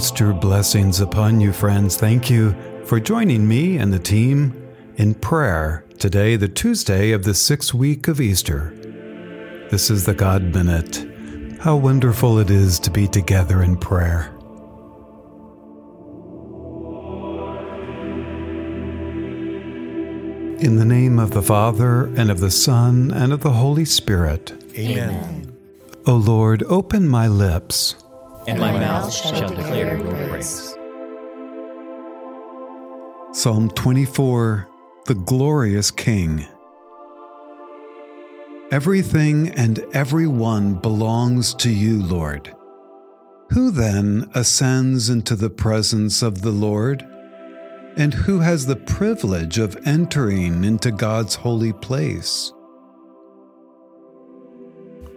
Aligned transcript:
Easter 0.00 0.32
blessings 0.32 0.98
upon 1.02 1.42
you, 1.42 1.52
friends. 1.52 1.94
Thank 1.94 2.30
you 2.30 2.56
for 2.86 2.98
joining 2.98 3.46
me 3.46 3.76
and 3.76 3.92
the 3.92 3.98
team 3.98 4.54
in 4.96 5.12
prayer 5.12 5.84
today, 5.98 6.36
the 6.36 6.48
Tuesday 6.48 7.12
of 7.12 7.24
the 7.24 7.34
sixth 7.34 7.74
week 7.74 8.08
of 8.08 8.18
Easter. 8.18 8.72
This 9.70 9.90
is 9.90 10.06
the 10.06 10.14
God 10.14 10.54
Minute. 10.54 11.06
How 11.60 11.76
wonderful 11.76 12.38
it 12.38 12.48
is 12.48 12.78
to 12.78 12.90
be 12.90 13.06
together 13.08 13.62
in 13.62 13.76
prayer. 13.76 14.32
In 20.60 20.76
the 20.76 20.86
name 20.86 21.18
of 21.18 21.32
the 21.32 21.42
Father, 21.42 22.06
and 22.16 22.30
of 22.30 22.40
the 22.40 22.50
Son, 22.50 23.10
and 23.10 23.34
of 23.34 23.42
the 23.42 23.52
Holy 23.52 23.84
Spirit. 23.84 24.54
Amen. 24.78 25.54
O 26.06 26.16
Lord, 26.16 26.62
open 26.62 27.06
my 27.06 27.28
lips, 27.28 27.96
And 28.46 28.58
my 28.58 28.72
mouth 28.72 29.12
shall 29.12 29.48
declare 29.48 29.98
your 29.98 30.28
praise. 30.28 30.76
Psalm 33.32 33.70
24 33.70 34.68
The 35.06 35.14
Glorious 35.14 35.90
King. 35.90 36.46
Everything 38.70 39.48
and 39.50 39.80
everyone 39.92 40.74
belongs 40.74 41.54
to 41.54 41.70
you, 41.70 42.02
Lord. 42.02 42.54
Who 43.50 43.70
then 43.70 44.30
ascends 44.34 45.10
into 45.10 45.34
the 45.34 45.50
presence 45.50 46.22
of 46.22 46.42
the 46.42 46.52
Lord? 46.52 47.06
And 47.96 48.14
who 48.14 48.38
has 48.40 48.66
the 48.66 48.76
privilege 48.76 49.58
of 49.58 49.76
entering 49.84 50.64
into 50.64 50.92
God's 50.92 51.34
holy 51.34 51.72
place? 51.72 52.52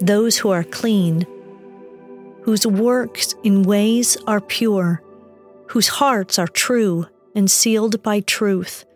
those 0.00 0.38
who 0.38 0.50
are 0.50 0.64
clean, 0.64 1.26
whose 2.48 2.66
works 2.66 3.34
in 3.44 3.62
ways 3.62 4.16
are 4.26 4.40
pure, 4.40 5.02
whose 5.66 5.86
hearts 5.86 6.38
are 6.38 6.48
true 6.48 7.06
and 7.34 7.50
sealed 7.50 8.02
by 8.02 8.20
truth. 8.20 8.86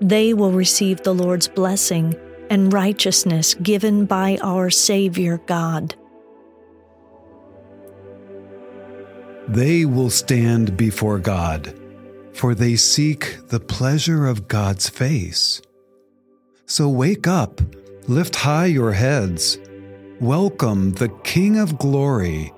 They 0.00 0.32
will 0.32 0.52
receive 0.52 1.02
the 1.02 1.12
Lord's 1.12 1.48
blessing 1.48 2.14
and 2.48 2.72
righteousness 2.72 3.54
given 3.54 4.06
by 4.06 4.38
our 4.42 4.70
Savior 4.70 5.40
God. 5.46 5.96
They 9.48 9.84
will 9.84 10.08
stand 10.08 10.76
before 10.76 11.18
God, 11.18 11.74
for 12.32 12.54
they 12.54 12.76
seek 12.76 13.38
the 13.48 13.58
pleasure 13.58 14.24
of 14.28 14.46
God's 14.46 14.88
face. 14.88 15.60
So 16.66 16.88
wake 16.88 17.26
up, 17.26 17.60
lift 18.06 18.36
high 18.36 18.66
your 18.66 18.92
heads. 18.92 19.58
Welcome 20.20 20.92
the 20.92 21.08
King 21.24 21.58
of 21.58 21.76
glory, 21.76 22.52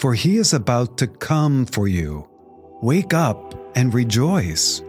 for 0.00 0.14
he 0.14 0.38
is 0.38 0.54
about 0.54 0.96
to 0.96 1.06
come 1.06 1.66
for 1.66 1.86
you. 1.86 2.26
Wake 2.80 3.12
up 3.12 3.54
and 3.76 3.92
rejoice. 3.92 4.80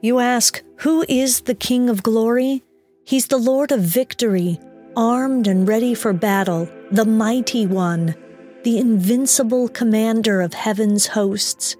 You 0.00 0.18
ask, 0.18 0.60
Who 0.78 1.04
is 1.08 1.42
the 1.42 1.54
King 1.54 1.88
of 1.88 2.02
glory? 2.02 2.64
He's 3.04 3.28
the 3.28 3.38
Lord 3.38 3.70
of 3.70 3.82
victory, 3.82 4.58
armed 4.96 5.46
and 5.46 5.68
ready 5.68 5.94
for 5.94 6.12
battle, 6.12 6.68
the 6.90 7.04
mighty 7.04 7.66
one, 7.66 8.16
the 8.64 8.78
invincible 8.78 9.68
commander 9.68 10.40
of 10.40 10.54
heaven's 10.54 11.06
hosts. 11.06 11.76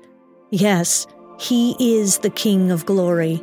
Yes, 0.50 1.08
he 1.40 1.74
is 1.80 2.18
the 2.18 2.30
King 2.30 2.70
of 2.70 2.86
glory. 2.86 3.42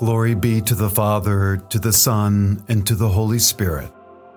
Glory 0.00 0.34
be 0.34 0.60
to 0.62 0.74
the 0.74 0.90
Father, 0.90 1.58
to 1.68 1.78
the 1.78 1.92
Son, 1.92 2.64
and 2.68 2.84
to 2.84 2.96
the 2.96 3.08
Holy 3.08 3.38
Spirit. 3.38 3.92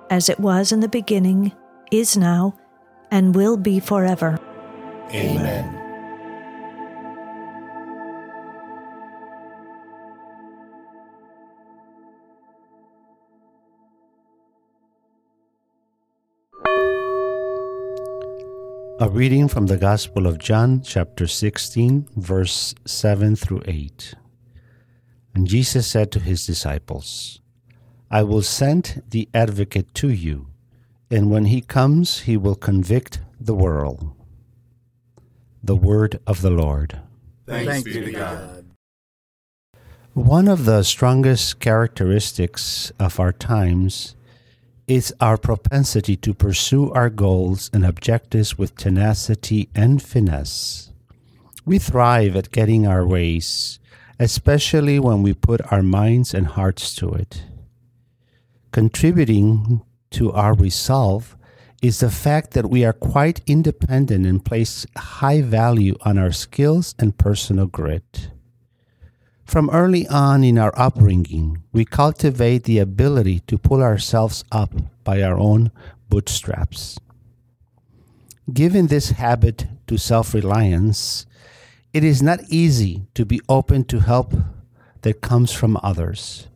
As 0.09 0.29
it 0.29 0.39
was 0.39 0.71
in 0.71 0.79
the 0.79 0.87
beginning, 0.87 1.51
is 1.91 2.17
now, 2.17 2.57
and 3.11 3.35
will 3.35 3.57
be 3.57 3.79
forever. 3.79 4.39
Amen. 5.11 5.77
A 18.99 19.07
reading 19.07 19.47
from 19.47 19.67
the 19.67 19.77
Gospel 19.77 20.25
of 20.25 20.39
John, 20.39 20.81
chapter 20.81 21.27
16, 21.27 22.09
verse 22.15 22.73
7 22.85 23.35
through 23.35 23.61
8. 23.65 24.15
And 25.35 25.45
Jesus 25.45 25.85
said 25.85 26.11
to 26.13 26.19
his 26.19 26.47
disciples, 26.47 27.39
I 28.09 28.23
will 28.23 28.41
send 28.41 29.03
the 29.09 29.27
advocate 29.33 29.93
to 29.95 30.09
you, 30.09 30.47
and 31.11 31.29
when 31.29 31.45
he 31.45 31.61
comes, 31.61 32.21
he 32.21 32.37
will 32.37 32.55
convict 32.55 33.19
the 33.39 33.55
world. 33.55 34.13
The 35.61 35.75
word 35.75 36.19
of 36.25 36.41
the 36.41 36.49
Lord. 36.49 36.99
Thanks, 37.45 37.83
be 37.83 37.93
to 37.93 38.11
God. 38.11 38.65
One 40.13 40.47
of 40.47 40.65
the 40.65 40.83
strongest 40.83 41.59
characteristics 41.59 42.91
of 42.99 43.19
our 43.19 43.33
times 43.33 44.15
is 44.87 45.13
our 45.19 45.37
propensity 45.37 46.15
to 46.15 46.33
pursue 46.33 46.91
our 46.93 47.09
goals 47.09 47.69
and 47.73 47.85
objectives 47.85 48.57
with 48.57 48.77
tenacity 48.77 49.69
and 49.75 50.01
finesse. 50.01 50.91
We 51.65 51.77
thrive 51.77 52.37
at 52.37 52.51
getting 52.51 52.87
our 52.87 53.05
ways, 53.05 53.79
especially 54.17 54.97
when 54.97 55.23
we 55.23 55.33
put 55.33 55.71
our 55.73 55.83
minds 55.83 56.33
and 56.33 56.47
hearts 56.47 56.95
to 56.95 57.09
it. 57.13 57.43
Contributing 58.71 59.81
to 60.11 60.31
our 60.31 60.53
resolve 60.53 61.35
is 61.81 61.99
the 61.99 62.09
fact 62.09 62.51
that 62.51 62.69
we 62.69 62.83
are 62.83 62.93
quite 62.93 63.41
independent 63.45 64.25
and 64.25 64.43
place 64.43 64.85
high 64.97 65.41
value 65.41 65.95
on 66.01 66.17
our 66.17 66.31
skills 66.31 66.95
and 66.97 67.17
personal 67.17 67.67
grit. 67.67 68.29
From 69.45 69.69
early 69.69 70.07
on 70.07 70.43
in 70.43 70.57
our 70.57 70.73
upbringing, 70.77 71.63
we 71.71 71.85
cultivate 71.85 72.65
the 72.65 72.79
ability 72.79 73.39
to 73.47 73.57
pull 73.57 73.81
ourselves 73.81 74.43
up 74.51 74.73
by 75.03 75.21
our 75.21 75.37
own 75.37 75.71
bootstraps. 76.09 76.99
Given 78.51 78.87
this 78.87 79.11
habit 79.11 79.65
to 79.87 79.97
self 79.97 80.33
reliance, 80.33 81.25
it 81.93 82.03
is 82.03 82.21
not 82.21 82.39
easy 82.49 83.07
to 83.13 83.25
be 83.25 83.39
open 83.47 83.85
to 83.85 83.99
help 83.99 84.33
that 85.01 85.21
comes 85.21 85.53
from 85.53 85.77
others. 85.81 86.47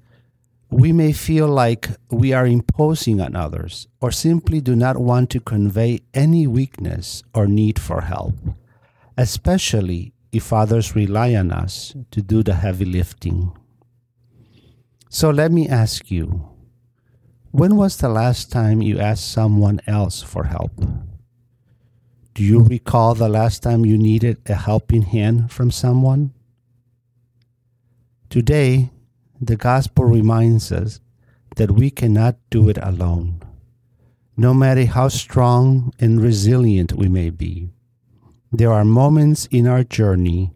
We 0.72 0.94
may 0.94 1.12
feel 1.12 1.50
like 1.50 1.90
we 2.10 2.32
are 2.32 2.48
imposing 2.48 3.20
on 3.20 3.36
others 3.36 3.88
or 4.00 4.10
simply 4.10 4.62
do 4.62 4.74
not 4.74 4.98
want 4.98 5.30
to 5.32 5.42
convey 5.42 6.00
any 6.14 6.48
weakness 6.48 7.24
or 7.36 7.46
need 7.46 7.78
for 7.78 8.02
help, 8.02 8.36
especially 9.18 10.14
if 10.32 10.54
others 10.54 10.96
rely 10.96 11.36
on 11.36 11.52
us 11.52 11.94
to 12.12 12.22
do 12.22 12.42
the 12.42 12.56
heavy 12.56 12.86
lifting. 12.86 13.52
So 15.10 15.30
let 15.30 15.52
me 15.52 15.68
ask 15.68 16.10
you 16.10 16.48
when 17.52 17.76
was 17.76 17.98
the 17.98 18.08
last 18.08 18.50
time 18.50 18.82
you 18.82 18.98
asked 18.98 19.30
someone 19.30 19.82
else 19.86 20.24
for 20.24 20.46
help? 20.46 20.72
Do 22.34 22.44
you 22.44 22.64
recall 22.64 23.14
the 23.14 23.28
last 23.28 23.62
time 23.62 23.86
you 23.86 23.98
needed 23.98 24.38
a 24.46 24.56
helping 24.56 25.02
hand 25.02 25.52
from 25.52 25.70
someone? 25.70 26.34
Today, 28.30 28.92
the 29.42 29.58
gospel 29.58 30.06
reminds 30.06 30.72
us 30.72 31.00
that 31.56 31.72
we 31.72 31.90
cannot 31.90 32.38
do 32.52 32.70
it 32.70 32.78
alone, 32.80 33.42
no 34.38 34.54
matter 34.54 34.86
how 34.86 35.08
strong 35.08 35.92
and 36.00 36.22
resilient 36.22 36.94
we 36.94 37.10
may 37.10 37.32
be. 37.32 37.68
There 38.52 38.72
are 38.72 38.86
moments 38.86 39.48
in 39.48 39.66
our 39.66 39.84
journey 39.84 40.54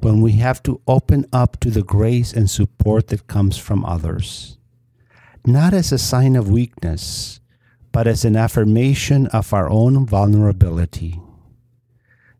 when 0.00 0.20
we 0.20 0.32
have 0.32 0.62
to 0.62 0.80
open 0.86 1.26
up 1.32 1.58
to 1.60 1.70
the 1.70 1.82
grace 1.82 2.32
and 2.32 2.48
support 2.48 3.08
that 3.08 3.26
comes 3.26 3.58
from 3.58 3.84
others, 3.84 4.56
not 5.44 5.74
as 5.74 5.90
a 5.90 5.98
sign 5.98 6.36
of 6.36 6.48
weakness, 6.48 7.40
but 7.90 8.06
as 8.06 8.24
an 8.24 8.36
affirmation 8.36 9.26
of 9.28 9.52
our 9.52 9.68
own 9.68 10.06
vulnerability. 10.06 11.20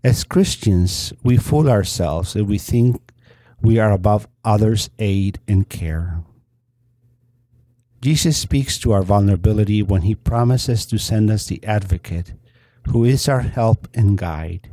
As 0.05 0.25
Christians, 0.25 1.13
we 1.25 1.37
fool 1.37 1.69
ourselves 1.69 2.37
if 2.37 2.47
we 2.47 2.59
think 2.59 3.12
we 3.63 3.79
are 3.79 3.93
above 3.93 4.29
others' 4.45 4.91
aid 4.99 5.39
and 5.49 5.69
care. 5.69 6.23
Jesus 8.03 8.37
speaks 8.37 8.79
to 8.79 8.91
our 8.91 9.03
vulnerability 9.03 9.81
when 9.83 10.03
he 10.03 10.17
promises 10.17 10.85
to 10.87 10.99
send 10.99 11.31
us 11.31 11.47
the 11.47 11.63
advocate, 11.65 12.35
who 12.89 13.05
is 13.05 13.29
our 13.29 13.43
help 13.43 13.87
and 13.95 14.19
guide. 14.19 14.69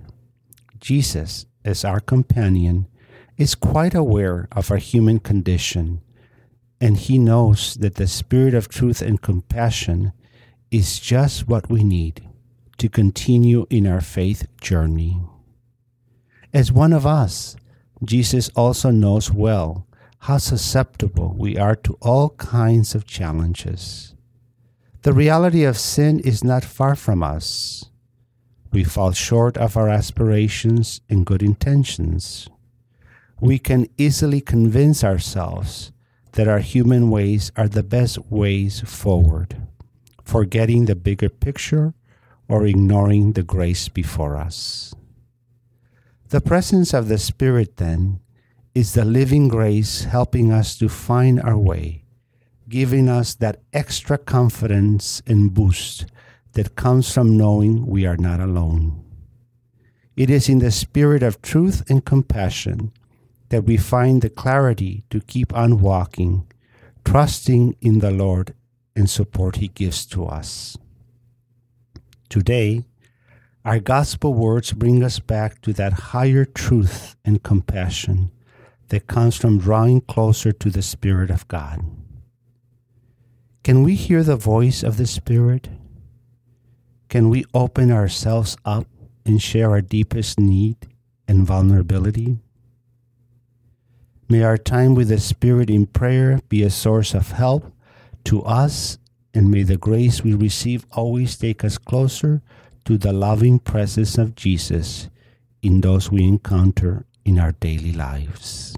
Jesus, 0.80 1.46
as 1.64 1.86
our 1.86 2.00
companion, 2.00 2.88
is 3.38 3.54
quite 3.54 3.94
aware 3.94 4.48
of 4.52 4.72
our 4.72 4.78
human 4.78 5.20
condition, 5.20 6.02
and 6.82 6.98
he 6.98 7.20
knows 7.20 7.76
that 7.76 7.96
the 7.96 8.08
Spirit 8.08 8.56
of 8.56 8.68
truth 8.68 9.02
and 9.02 9.22
compassion 9.22 10.12
is 10.72 11.00
just 11.00 11.48
what 11.48 11.70
we 11.70 11.84
need 11.84 12.28
to 12.78 12.90
continue 12.90 13.68
in 13.70 13.86
our 13.86 14.02
faith 14.02 14.48
journey. 14.60 15.22
As 16.54 16.72
one 16.72 16.94
of 16.94 17.06
us, 17.06 17.56
Jesus 18.04 18.50
also 18.56 18.92
knows 18.92 19.32
well 19.32 19.86
how 20.20 20.38
susceptible 20.38 21.36
we 21.38 21.58
are 21.58 21.76
to 21.76 21.98
all 22.02 22.32
kinds 22.32 22.96
of 22.96 23.06
challenges. 23.06 24.14
The 25.02 25.14
reality 25.14 25.64
of 25.64 25.78
sin 25.78 26.20
is 26.20 26.44
not 26.44 26.64
far 26.64 26.96
from 26.96 27.24
us. 27.24 27.86
We 28.72 28.84
fall 28.84 29.14
short 29.14 29.58
of 29.58 29.78
our 29.78 29.90
aspirations 29.90 31.02
and 31.10 31.26
good 31.26 31.42
intentions. 31.42 32.50
We 33.40 33.60
can 33.60 33.88
easily 33.98 34.42
convince 34.42 35.04
ourselves 35.04 35.92
that 36.34 36.48
our 36.48 36.60
human 36.60 37.10
ways 37.10 37.52
are 37.56 37.68
the 37.68 37.84
best 37.84 38.20
ways 38.30 38.82
forward, 38.82 39.56
forgetting 40.24 40.86
the 40.86 40.96
bigger 40.96 41.30
picture 41.30 41.94
or 42.48 42.66
ignoring 42.66 43.34
the 43.34 43.44
grace 43.44 43.88
before 43.88 44.36
us. 44.36 44.94
The 46.30 46.42
presence 46.42 46.94
of 46.94 47.08
the 47.08 47.18
Spirit, 47.18 47.78
then, 47.78 48.20
is 48.76 48.94
the 48.94 49.04
living 49.04 49.48
grace 49.48 50.04
helping 50.04 50.52
us 50.52 50.78
to 50.78 50.88
find 50.88 51.42
our 51.42 51.58
way, 51.58 52.04
giving 52.68 53.10
us 53.10 53.34
that 53.34 53.64
extra 53.74 54.16
confidence 54.20 55.24
and 55.26 55.52
boost 55.52 56.06
that 56.54 56.76
comes 56.76 57.12
from 57.12 57.36
knowing 57.36 57.88
we 57.88 58.06
are 58.06 58.16
not 58.16 58.40
alone. 58.40 59.04
It 60.16 60.30
is 60.30 60.48
in 60.48 60.60
the 60.60 60.70
spirit 60.70 61.24
of 61.24 61.42
truth 61.42 61.82
and 61.90 62.06
compassion 62.06 62.92
that 63.50 63.64
we 63.64 63.78
find 63.78 64.22
the 64.22 64.30
clarity 64.30 65.06
to 65.10 65.22
keep 65.22 65.52
on 65.56 65.82
walking, 65.82 66.46
trusting 67.04 67.76
in 67.82 68.00
the 68.00 68.12
Lord 68.12 68.54
and 68.96 69.10
support 69.10 69.56
He 69.56 69.70
gives 69.70 70.06
to 70.06 70.28
us. 70.28 70.78
Today, 72.30 72.86
our 73.66 73.80
gospel 73.80 74.34
words 74.34 74.72
bring 74.72 75.04
us 75.04 75.20
back 75.20 75.62
to 75.62 75.74
that 75.74 75.94
higher 75.94 76.46
truth 76.46 77.16
and 77.26 77.44
compassion 77.44 78.32
that 78.88 79.08
comes 79.08 79.36
from 79.36 79.60
drawing 79.60 80.02
closer 80.02 80.52
to 80.52 80.70
the 80.70 80.82
Spirit 80.82 81.30
of 81.30 81.48
God. 81.48 81.80
Can 83.64 83.84
we 83.84 83.96
hear 83.96 84.24
the 84.24 84.38
voice 84.38 84.82
of 84.82 84.98
the 84.98 85.06
Spirit? 85.06 85.70
Can 87.10 87.30
we 87.30 87.44
open 87.54 87.92
ourselves 87.92 88.56
up 88.64 88.88
and 89.26 89.42
share 89.42 89.72
our 89.72 89.82
deepest 89.82 90.40
need 90.40 90.78
and 91.28 91.46
vulnerability? 91.46 92.40
May 94.30 94.44
our 94.44 94.58
time 94.58 94.96
with 94.96 95.10
the 95.10 95.20
Spirit 95.20 95.70
in 95.70 95.86
prayer 95.86 96.40
be 96.50 96.64
a 96.64 96.70
source 96.70 97.14
of 97.14 97.32
help 97.32 97.74
to 98.26 98.42
us, 98.44 98.98
and 99.34 99.52
may 99.52 99.64
the 99.64 99.78
grace 99.78 100.24
we 100.24 100.34
receive 100.34 100.86
always 100.92 101.36
take 101.36 101.64
us 101.64 101.78
closer 101.78 102.42
to 102.86 102.98
the 102.98 103.14
loving 103.14 103.60
presence 103.60 104.18
of 104.18 104.36
Jesus 104.36 105.10
in 105.62 105.82
those 105.82 106.12
we 106.12 106.24
encounter 106.24 107.06
in 107.26 107.40
our 107.40 107.52
daily 107.54 107.94
lives. 107.94 108.76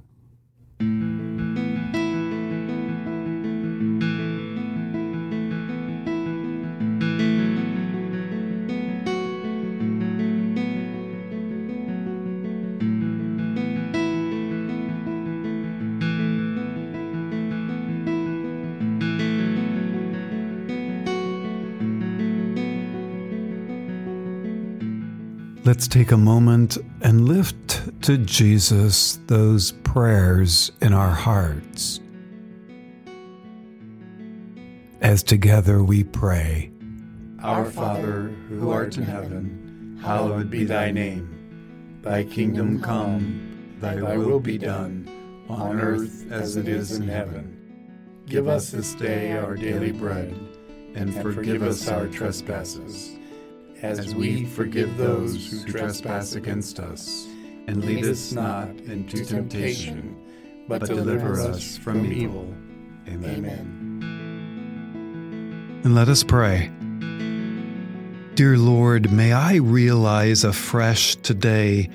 Let's 25.72 25.88
take 25.88 26.12
a 26.12 26.18
moment 26.18 26.78
and 27.00 27.30
lift 27.30 28.02
to 28.02 28.18
Jesus 28.18 29.20
those 29.28 29.72
prayers 29.72 30.70
in 30.82 30.92
our 30.92 31.12
hearts. 31.12 32.02
As 35.00 35.24
together 35.24 35.82
we 35.82 36.04
pray, 36.04 36.74
Our 37.42 37.64
Father, 37.64 38.34
who 38.50 38.70
art 38.70 38.98
in 38.98 39.04
heaven, 39.04 39.98
hallowed 40.04 40.50
be 40.50 40.66
thy 40.66 40.92
name. 40.92 42.02
Thy 42.02 42.26
kingdom 42.26 42.82
come, 42.82 43.78
thy 43.80 44.18
will 44.18 44.42
be 44.42 44.58
done, 44.58 45.08
on 45.48 45.80
earth 45.80 46.30
as 46.34 46.58
it 46.58 46.68
is 46.68 46.98
in 46.98 47.08
heaven. 47.08 48.22
Give 48.26 48.50
us 48.50 48.72
this 48.72 48.94
day 48.94 49.38
our 49.38 49.56
daily 49.56 49.94
bread, 49.94 50.36
and 50.96 51.14
forgive 51.14 51.64
us 51.64 51.88
our 51.88 52.08
trespasses 52.08 53.21
as 53.82 54.14
we 54.14 54.46
forgive 54.46 54.98
those 54.98 55.50
who 55.50 55.66
trespass 55.66 56.36
against 56.36 56.80
us. 56.80 57.28
And 57.68 57.84
lead 57.86 58.06
us 58.06 58.32
not 58.32 58.70
into 58.82 59.24
temptation, 59.24 60.18
but 60.68 60.86
deliver 60.86 61.40
us 61.40 61.78
from 61.78 62.06
evil. 62.12 62.54
Amen. 63.08 63.82
and 65.84 65.96
let 65.96 66.10
us 66.10 66.24
pray. 66.24 66.72
Dear 68.36 68.58
Lord, 68.58 69.12
may 69.12 69.34
I 69.34 69.56
realize 69.56 70.44
afresh 70.44 71.16
today 71.18 71.90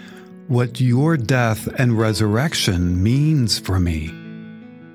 what 0.49 0.81
your 0.81 1.17
death 1.17 1.67
and 1.79 1.99
resurrection 1.99 3.03
means 3.03 3.59
for 3.59 3.79
me 3.79 4.13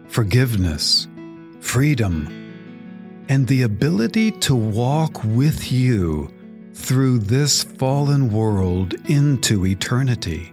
forgiveness, 0.07 1.07
freedom, 1.61 2.27
and 3.29 3.48
the 3.48 3.62
ability 3.62 4.31
to 4.31 4.53
walk 4.53 5.24
with 5.24 5.71
you 5.71 6.29
through 6.74 7.20
this 7.20 7.63
fallen 7.63 8.32
world 8.32 8.94
into 9.10 9.66
eternity. 9.66 10.51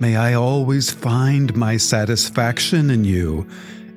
May 0.00 0.16
I 0.16 0.34
always 0.34 0.90
find 0.90 1.56
my 1.56 1.76
satisfaction 1.76 2.90
in 2.90 3.04
you 3.04 3.48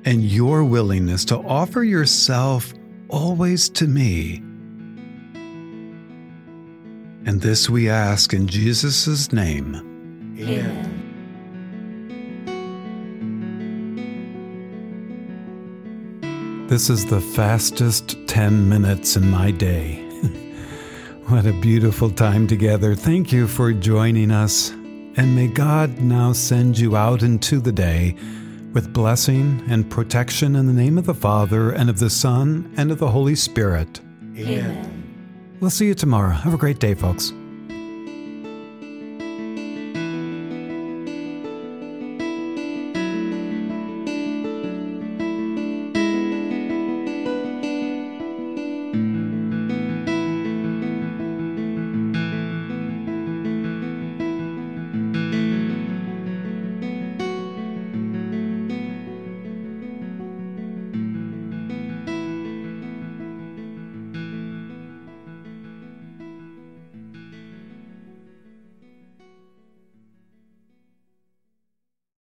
and 0.03 0.23
your 0.23 0.63
willingness 0.63 1.25
to 1.25 1.37
offer 1.37 1.83
yourself 1.83 2.73
always 3.09 3.69
to 3.69 3.87
me. 3.87 4.37
And 7.23 7.39
this 7.39 7.69
we 7.69 7.87
ask 7.87 8.33
in 8.33 8.47
Jesus' 8.47 9.31
name. 9.31 9.75
Amen. 10.39 11.01
This 16.67 16.89
is 16.89 17.05
the 17.05 17.21
fastest 17.21 18.17
10 18.27 18.67
minutes 18.69 19.17
in 19.17 19.29
my 19.29 19.51
day. 19.51 20.10
What 21.31 21.45
a 21.45 21.53
beautiful 21.53 22.09
time 22.09 22.45
together. 22.45 22.93
Thank 22.93 23.31
you 23.31 23.47
for 23.47 23.71
joining 23.71 24.31
us. 24.31 24.71
And 25.15 25.33
may 25.33 25.47
God 25.47 26.01
now 26.01 26.33
send 26.33 26.77
you 26.77 26.97
out 26.97 27.23
into 27.23 27.61
the 27.61 27.71
day 27.71 28.17
with 28.73 28.91
blessing 28.91 29.63
and 29.69 29.89
protection 29.89 30.57
in 30.57 30.67
the 30.67 30.73
name 30.73 30.97
of 30.97 31.05
the 31.05 31.13
Father, 31.13 31.71
and 31.71 31.89
of 31.89 31.99
the 31.99 32.09
Son, 32.09 32.73
and 32.75 32.91
of 32.91 32.99
the 32.99 33.07
Holy 33.07 33.35
Spirit. 33.35 34.01
Amen. 34.37 35.55
We'll 35.61 35.69
see 35.69 35.87
you 35.87 35.93
tomorrow. 35.93 36.31
Have 36.31 36.53
a 36.53 36.57
great 36.57 36.79
day, 36.79 36.95
folks. 36.95 37.31